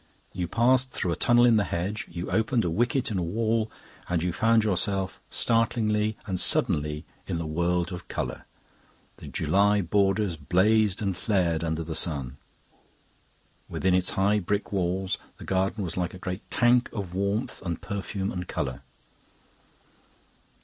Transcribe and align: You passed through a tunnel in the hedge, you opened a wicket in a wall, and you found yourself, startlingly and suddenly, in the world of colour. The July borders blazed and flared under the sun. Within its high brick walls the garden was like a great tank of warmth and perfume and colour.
You 0.33 0.47
passed 0.47 0.89
through 0.89 1.11
a 1.11 1.15
tunnel 1.15 1.45
in 1.45 1.57
the 1.57 1.63
hedge, 1.63 2.07
you 2.09 2.31
opened 2.31 2.65
a 2.65 2.71
wicket 2.71 3.11
in 3.11 3.19
a 3.19 3.21
wall, 3.21 3.69
and 4.09 4.23
you 4.23 4.33
found 4.33 4.63
yourself, 4.63 5.19
startlingly 5.29 6.17
and 6.25 6.39
suddenly, 6.39 7.05
in 7.27 7.37
the 7.37 7.45
world 7.45 7.91
of 7.91 8.07
colour. 8.07 8.45
The 9.17 9.27
July 9.27 9.81
borders 9.81 10.37
blazed 10.37 11.03
and 11.03 11.15
flared 11.15 11.63
under 11.63 11.83
the 11.83 11.93
sun. 11.93 12.37
Within 13.69 13.93
its 13.93 14.09
high 14.17 14.39
brick 14.39 14.71
walls 14.71 15.19
the 15.37 15.45
garden 15.45 15.83
was 15.83 15.95
like 15.97 16.15
a 16.15 16.17
great 16.17 16.41
tank 16.49 16.89
of 16.91 17.13
warmth 17.13 17.61
and 17.63 17.79
perfume 17.79 18.31
and 18.31 18.47
colour. 18.47 18.81